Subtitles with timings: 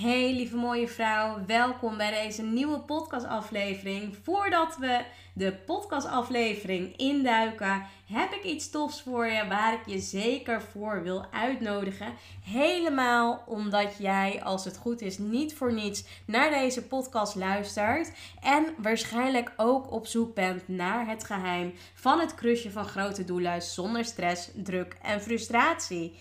[0.00, 4.16] Hey lieve mooie vrouw, welkom bij deze nieuwe podcastaflevering.
[4.22, 10.62] Voordat we de podcastaflevering induiken, heb ik iets tofs voor je waar ik je zeker
[10.62, 12.12] voor wil uitnodigen.
[12.44, 18.12] Helemaal omdat jij, als het goed is, niet voor niets naar deze podcast luistert
[18.42, 23.62] en waarschijnlijk ook op zoek bent naar het geheim van het krusje van grote doelen
[23.62, 26.14] zonder stress, druk en frustratie.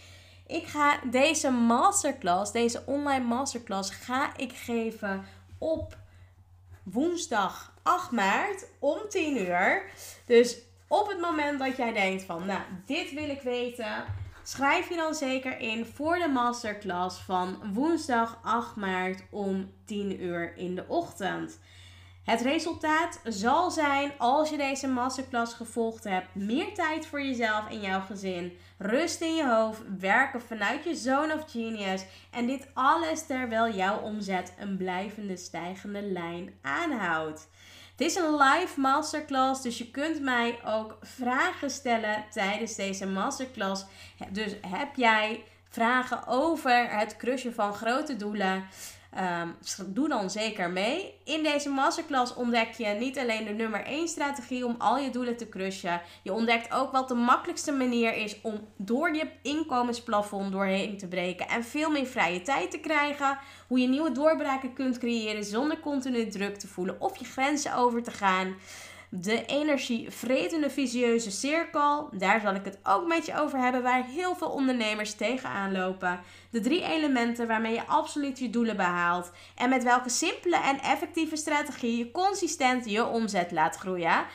[0.47, 5.25] Ik ga deze masterclass, deze online masterclass, ga ik geven
[5.57, 5.97] op
[6.83, 9.83] woensdag 8 maart om 10 uur.
[10.25, 14.05] Dus op het moment dat jij denkt van, nou, dit wil ik weten,
[14.43, 20.57] schrijf je dan zeker in voor de masterclass van woensdag 8 maart om 10 uur
[20.57, 21.59] in de ochtend.
[22.27, 27.81] Het resultaat zal zijn, als je deze masterclass gevolgd hebt, meer tijd voor jezelf en
[27.81, 33.25] jouw gezin, rust in je hoofd, werken vanuit je zone of genius en dit alles
[33.25, 37.47] terwijl jouw omzet een blijvende stijgende lijn aanhoudt.
[37.91, 43.85] Het is een live masterclass, dus je kunt mij ook vragen stellen tijdens deze masterclass.
[44.31, 48.67] Dus heb jij vragen over het crushen van grote doelen?
[49.19, 51.13] Um, doe dan zeker mee.
[51.23, 55.37] In deze masterclass ontdek je niet alleen de nummer 1 strategie om al je doelen
[55.37, 56.01] te crushen.
[56.23, 61.47] Je ontdekt ook wat de makkelijkste manier is om door je inkomensplafond doorheen te breken
[61.47, 63.37] en veel meer vrije tijd te krijgen.
[63.67, 68.03] Hoe je nieuwe doorbraken kunt creëren zonder continu druk te voelen of je grenzen over
[68.03, 68.55] te gaan
[69.09, 72.09] de energievretende visieuze cirkel.
[72.11, 76.19] Daar zal ik het ook met je over hebben, waar heel veel ondernemers tegenaan lopen.
[76.49, 79.31] De drie elementen waarmee je absoluut je doelen behaalt.
[79.55, 84.25] En met welke simpele en effectieve strategie je consistent je omzet laat groeien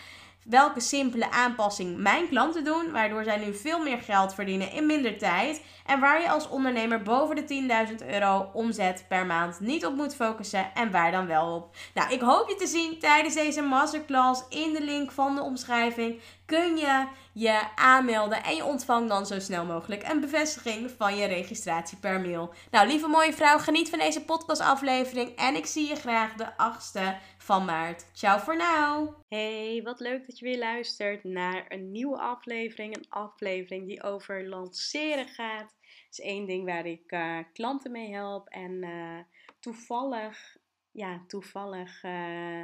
[0.44, 5.19] welke simpele aanpassing mijn klanten doen, waardoor zij nu veel meer geld verdienen in minder
[5.19, 5.62] tijd.
[5.86, 10.14] En waar je als ondernemer boven de 10.000 euro omzet per maand niet op moet
[10.14, 11.76] focussen en waar dan wel op.
[11.94, 14.42] Nou, ik hoop je te zien tijdens deze masterclass.
[14.48, 19.41] In de link van de omschrijving kun je je aanmelden en je ontvangt dan zo
[19.41, 22.54] snel mogelijk een bevestiging van je registratie per mail.
[22.70, 27.00] Nou, lieve mooie vrouw, geniet van deze podcastaflevering en ik zie je graag de 8e
[27.42, 28.06] van maart.
[28.12, 29.10] Ciao voor nu.
[29.28, 32.97] Hey, wat leuk dat je weer luistert naar een nieuwe aflevering.
[32.97, 35.76] Een aflevering die over lanceren gaat.
[35.80, 38.48] Het is één ding waar ik uh, klanten mee help.
[38.48, 39.19] En uh,
[39.60, 40.56] toevallig,
[40.91, 42.62] ja, toevallig uh,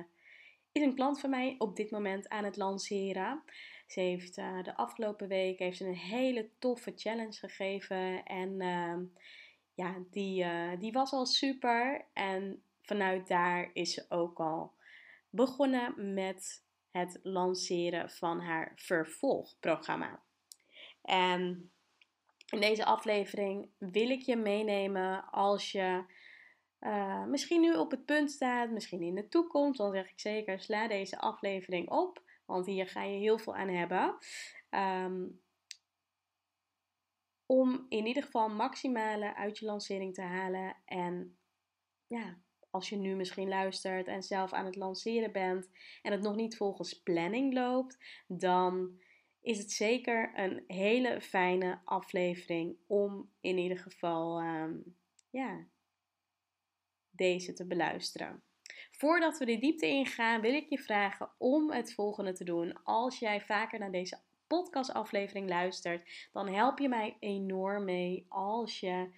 [0.72, 3.42] is een klant van mij op dit moment aan het lanceren.
[3.86, 8.24] Ze heeft de afgelopen week heeft ze een hele toffe challenge gegeven.
[8.24, 9.02] En ehm,
[9.74, 10.46] ja, die,
[10.78, 12.06] die was al super.
[12.12, 14.72] En vanuit daar is ze ook al
[15.30, 20.22] begonnen met het lanceren van haar vervolgprogramma.
[21.02, 21.72] En
[22.46, 26.04] in deze aflevering wil ik je meenemen als je
[26.80, 30.60] uh, misschien nu op het punt staat, misschien in de toekomst, dan zeg ik zeker
[30.60, 34.18] sla deze aflevering op, want hier ga je heel veel aan hebben.
[34.70, 35.40] Um,
[37.46, 41.38] om in ieder geval maximale uit je lancering te halen en
[42.06, 42.38] ja,
[42.70, 45.70] als je nu misschien luistert en zelf aan het lanceren bent
[46.02, 49.00] en het nog niet volgens planning loopt, dan
[49.40, 54.76] is het zeker een hele fijne aflevering om in ieder geval ehm,
[55.30, 55.66] ja,
[57.10, 58.42] deze te beluisteren.
[58.90, 62.82] Voordat we de diepte ingaan, wil ik je vragen om het volgende te doen.
[62.82, 69.10] Als jij vaker naar deze podcastaflevering luistert, dan help je mij enorm mee als je,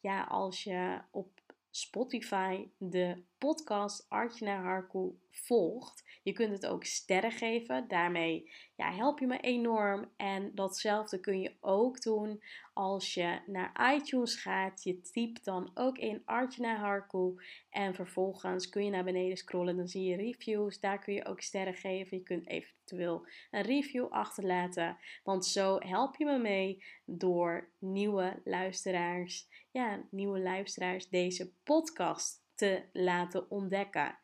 [0.00, 1.40] ja, als je op
[1.72, 6.20] Spotify de podcast Artjana Harku volgt.
[6.22, 7.88] Je kunt het ook sterren geven.
[7.88, 10.10] Daarmee ja, help je me enorm.
[10.16, 12.42] En datzelfde kun je ook doen
[12.72, 14.82] als je naar iTunes gaat.
[14.82, 17.34] Je typt dan ook in Artjana Harku.
[17.70, 19.76] En vervolgens kun je naar beneden scrollen.
[19.76, 20.80] Dan zie je reviews.
[20.80, 22.16] Daar kun je ook sterren geven.
[22.16, 24.98] Je kunt eventueel een review achterlaten.
[25.24, 32.82] Want zo help je me mee door nieuwe luisteraars, ja, nieuwe luisteraars deze podcast te
[32.92, 34.18] laten ontdekken.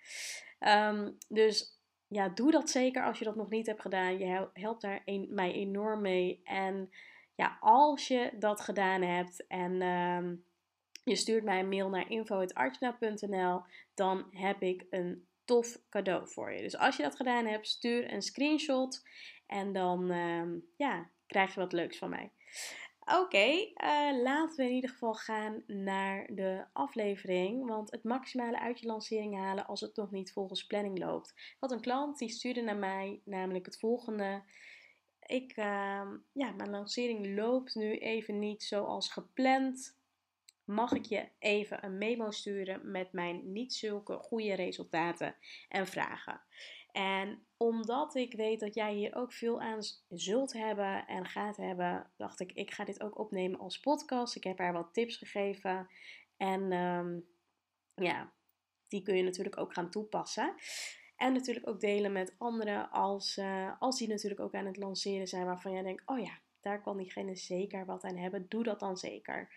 [0.59, 4.19] Ehm, dus ja, doe dat zeker als je dat nog niet hebt gedaan.
[4.19, 6.41] Je helpt daar mij enorm mee.
[6.45, 6.91] En
[7.35, 10.35] ja, als je dat gedaan hebt en ehm,
[11.05, 13.63] je stuurt mij een mail naar info.artjana.nl,
[13.95, 16.63] dan heb ik een tof cadeau voor je.
[16.63, 19.03] Dus als je dat gedaan hebt, stuur een screenshot
[19.47, 22.33] en dan ehm, ja, krijg je wat leuks van mij.
[23.05, 27.67] Oké, eh, laten we in ieder geval gaan naar de aflevering.
[27.67, 31.31] Want het maximale uit je lancering halen als het nog niet volgens planning loopt.
[31.31, 34.43] Ik had een klant die stuurde naar mij namelijk het volgende.
[35.27, 39.99] Ik, ehm, ja, mijn lancering loopt nu even niet zoals gepland.
[40.65, 45.37] Mag ik je even een memo sturen met mijn niet zulke goede resultaten
[45.69, 46.41] en vragen?
[46.95, 52.11] En omdat ik weet dat jij hier ook veel aan zult hebben en gaat hebben,
[52.17, 54.37] dacht ik, ik ga dit ook opnemen als podcast.
[54.37, 55.89] Ik heb haar wat tips gegeven.
[56.37, 57.21] En ehm,
[57.95, 58.33] ja,
[58.89, 60.55] die kun je natuurlijk ook gaan toepassen.
[61.17, 65.27] En natuurlijk ook delen met anderen als, uh, als die natuurlijk ook aan het lanceren
[65.27, 68.47] zijn waarvan jij denkt, oh ja, daar kan diegene zeker wat aan hebben.
[68.49, 69.49] Doe dat dan zeker.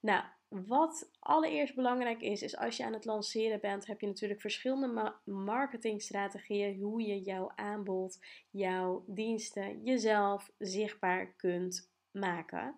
[0.00, 4.40] Nou, wat allereerst belangrijk is, is als je aan het lanceren bent, heb je natuurlijk
[4.40, 8.18] verschillende marketingstrategieën hoe je jouw aanbod,
[8.50, 12.76] jouw diensten, jezelf zichtbaar kunt maken.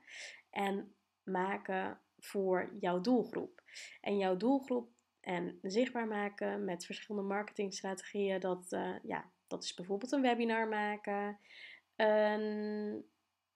[0.51, 3.63] En maken voor jouw doelgroep.
[4.01, 4.91] En jouw doelgroep
[5.21, 11.39] en zichtbaar maken met verschillende marketingstrategieën, dat, uh, ja, dat is bijvoorbeeld een webinar maken.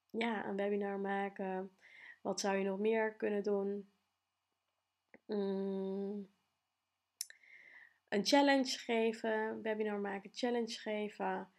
[0.09, 1.71] Ja, een webinar maken.
[2.25, 3.89] Wat zou je nog meer kunnen doen?
[5.25, 6.29] Mm,
[8.07, 11.49] een challenge geven, webinar maken, challenge geven.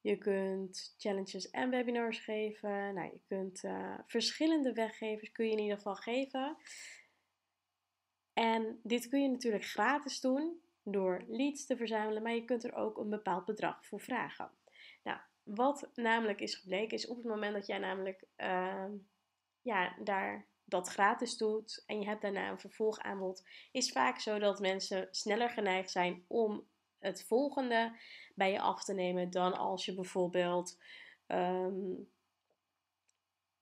[0.00, 2.94] Je kunt challenges en webinars geven.
[2.94, 6.56] Nou, je kunt uh, verschillende weggevers kun je in ieder geval geven.
[8.32, 12.74] En dit kun je natuurlijk gratis doen door leads te verzamelen, maar je kunt er
[12.74, 14.50] ook een bepaald bedrag voor vragen.
[15.02, 18.84] Nou, wat namelijk is gebleken is op het moment dat jij namelijk uh,
[19.62, 24.60] ja, daar dat gratis doet en je hebt daarna een vervolgaanbod, is vaak zo dat
[24.60, 26.64] mensen sneller geneigd zijn om
[26.98, 27.96] het volgende
[28.34, 30.78] bij je af te nemen dan als je bijvoorbeeld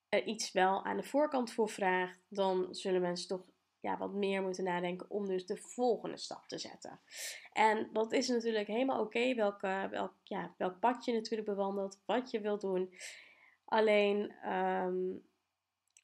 [0.09, 2.21] er iets wel aan de voorkant voor vraagt.
[2.29, 3.43] Dan zullen mensen toch
[3.81, 7.01] ja, wat meer moeten nadenken om dus de volgende stap te zetten.
[7.53, 12.31] En dat is natuurlijk helemaal oké welke, welk, ja, welk pad je natuurlijk bewandelt, wat
[12.31, 12.95] je wilt doen.
[13.65, 15.27] Alleen um,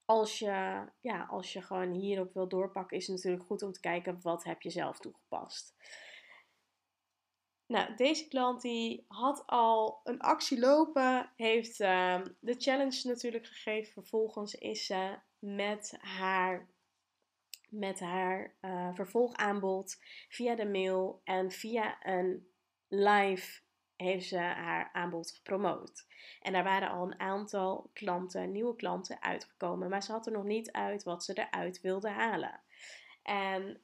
[0.04, 3.80] als je, ja, als je gewoon hierop wil doorpakken, is het natuurlijk goed om te
[3.80, 5.74] kijken wat heb je zelf toegepast.
[7.66, 13.92] Nou, deze klant die had al een actie lopen, heeft uh, de challenge natuurlijk gegeven.
[13.92, 16.70] Vervolgens is ze met haar,
[17.68, 19.96] met haar uh, vervolgaanbod
[20.28, 22.48] via de mail en via een
[22.88, 23.62] live
[23.96, 26.06] heeft ze haar aanbod gepromoot.
[26.40, 30.44] En daar waren al een aantal klanten, nieuwe klanten uitgekomen, maar ze had er nog
[30.44, 32.60] niet uit wat ze eruit wilde halen.
[33.22, 33.80] En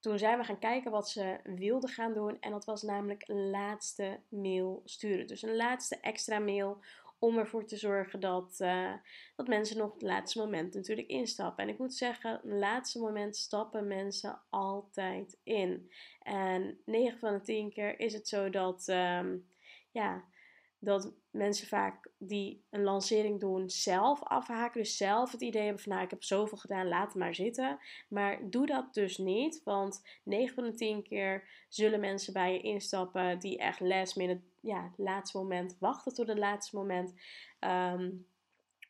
[0.00, 2.40] toen zijn we gaan kijken wat ze wilde gaan doen.
[2.40, 5.26] En dat was namelijk een laatste mail sturen.
[5.26, 6.82] Dus een laatste extra mail
[7.18, 8.92] om ervoor te zorgen dat, uh,
[9.36, 11.64] dat mensen nog het laatste moment natuurlijk instappen.
[11.64, 15.90] En ik moet zeggen, het laatste moment stappen mensen altijd in.
[16.22, 19.48] En 9 van de 10 keer is het zo dat, um,
[19.90, 20.24] ja,
[20.86, 24.80] dat mensen vaak die een lancering doen zelf afhaken.
[24.80, 27.78] Dus zelf het idee hebben van nou ik heb zoveel gedaan, laat het maar zitten.
[28.08, 29.60] Maar doe dat dus niet.
[29.64, 34.42] Want 9 van de 10 keer zullen mensen bij je instappen die echt last minute,
[34.60, 37.14] ja, laatste moment wachten tot het laatste moment.
[37.60, 38.26] Um,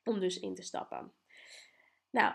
[0.06, 1.12] om dus in te stappen.
[2.10, 2.34] Nou,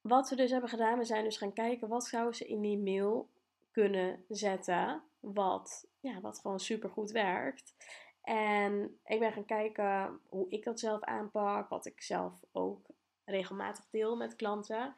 [0.00, 2.78] wat we dus hebben gedaan, we zijn dus gaan kijken wat zouden ze in die
[2.78, 3.28] mail
[3.70, 5.02] kunnen zetten.
[5.20, 7.74] Wat, ja, wat gewoon super goed werkt.
[8.22, 12.86] En ik ben gaan kijken hoe ik dat zelf aanpak, wat ik zelf ook
[13.24, 14.96] regelmatig deel met klanten.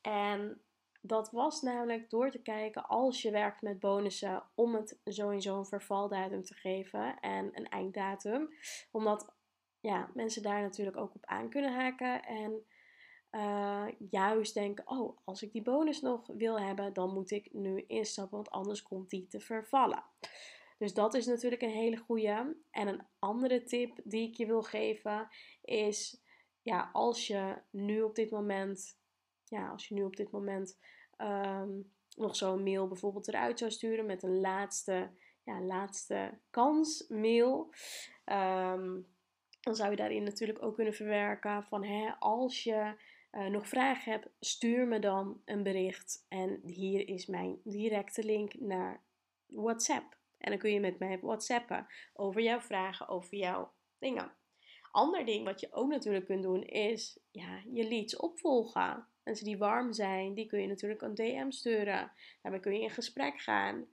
[0.00, 0.62] En
[1.00, 5.66] dat was namelijk door te kijken als je werkt met bonussen om het sowieso een
[5.66, 8.54] vervaldatum te geven en een einddatum.
[8.90, 9.34] Omdat
[9.80, 12.64] ja, mensen daar natuurlijk ook op aan kunnen haken en
[13.30, 17.84] uh, juist denken, oh, als ik die bonus nog wil hebben, dan moet ik nu
[17.86, 20.04] instappen, want anders komt die te vervallen.
[20.78, 22.56] Dus dat is natuurlijk een hele goede.
[22.70, 25.28] En een andere tip die ik je wil geven
[25.62, 26.22] is,
[26.62, 28.98] ja, als je nu op dit moment,
[29.44, 30.78] ja, als je nu op dit moment
[31.18, 35.10] um, nog zo'n mail bijvoorbeeld eruit zou sturen met een laatste,
[35.42, 37.72] ja, laatste kans mail.
[38.24, 39.12] Um,
[39.60, 42.94] dan zou je daarin natuurlijk ook kunnen verwerken van hè, als je
[43.32, 46.26] uh, nog vragen hebt, stuur me dan een bericht.
[46.28, 49.02] En hier is mijn directe link naar
[49.46, 50.16] WhatsApp.
[50.44, 54.32] En dan kun je met mij whatsappen over jouw vragen, over jouw dingen.
[54.90, 59.06] Ander ding wat je ook natuurlijk kunt doen is ja, je leads opvolgen.
[59.22, 62.12] Mensen die warm zijn, die kun je natuurlijk een DM sturen.
[62.42, 63.86] Daarmee kun je in gesprek gaan.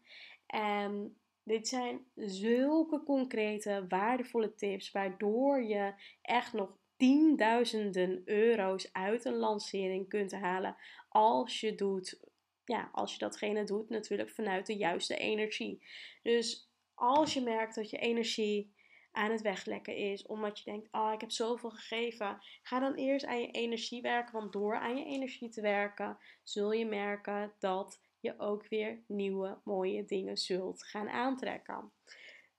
[0.46, 9.38] En dit zijn zulke concrete, waardevolle tips, waardoor je echt nog tienduizenden euro's uit een
[9.38, 10.75] lancering kunt halen
[11.10, 12.20] als je doet,
[12.65, 15.84] ja, als je datgene doet natuurlijk vanuit de juiste energie.
[16.24, 18.74] Dus als je merkt dat je energie
[19.12, 23.25] aan het weglekken is, omdat je denkt, oh, ik heb zoveel gegeven, ga dan eerst
[23.25, 28.01] aan je energie werken, want door aan je energie te werken, zul je merken dat
[28.20, 31.91] je ook weer nieuwe mooie dingen zult gaan aantrekken.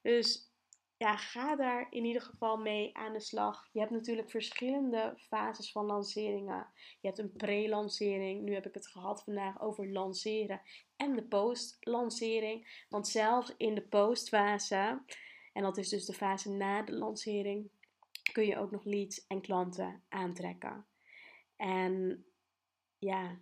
[0.02, 0.51] Dus
[1.02, 3.68] ja, ga daar in ieder geval mee aan de slag.
[3.73, 6.66] Je hebt natuurlijk verschillende fases van lanceringen.
[7.00, 8.42] Je hebt een pre-lancering.
[8.42, 10.61] Nu heb ik het gehad vandaag over lanceren
[10.97, 12.85] en de post-lancering.
[12.88, 15.02] Want zelfs in de postfase,
[15.52, 17.71] en dat is dus de fase na de lancering,
[18.32, 20.87] kun je ook nog leads en klanten aantrekken.
[21.56, 22.25] En
[22.99, 23.40] ja,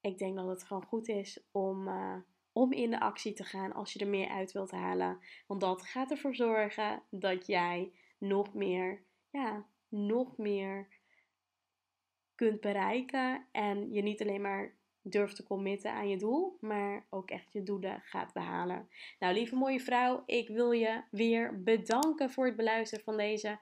[0.00, 1.88] ik denk dat het gewoon goed is om.
[1.88, 2.16] Uh,
[2.52, 5.18] om in de actie te gaan als je er meer uit wilt halen.
[5.46, 10.88] Want dat gaat ervoor zorgen dat jij nog meer, ja, nog meer
[12.34, 13.46] kunt bereiken.
[13.52, 17.62] En je niet alleen maar durft te committen aan je doel, maar ook echt je
[17.62, 18.88] doelen gaat behalen.
[19.18, 23.58] Nou, lieve mooie vrouw, ik wil je weer bedanken voor het beluisteren van deze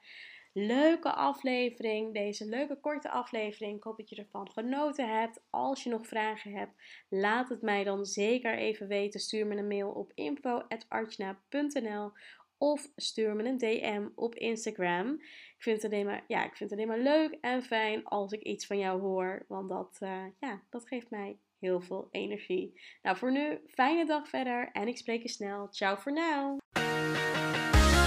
[0.52, 2.14] leuke aflevering.
[2.14, 3.76] Deze leuke korte aflevering.
[3.76, 5.42] Ik hoop dat je ervan genoten hebt.
[5.50, 6.72] Als je nog vragen hebt,
[7.08, 9.20] laat het mij dan zeker even weten.
[9.20, 12.12] Stuur me een mail op info.archna.nl
[12.58, 15.12] of stuur me een DM op Instagram.
[15.12, 18.32] Ik vind, het alleen maar, ja, ik vind het alleen maar leuk en fijn als
[18.32, 19.44] ik iets van jou hoor.
[19.48, 22.80] Want dat, uh, ja, dat geeft mij heel veel energie.
[23.02, 25.68] Nou, voor nu, fijne dag verder en ik spreek je snel.
[25.70, 26.89] Ciao voor nu.